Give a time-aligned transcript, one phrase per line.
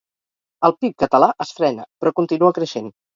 [0.69, 2.89] El pib català es frena però continua creixent